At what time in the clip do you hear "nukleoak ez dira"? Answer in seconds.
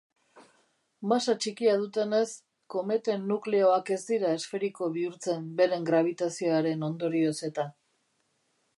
3.33-4.33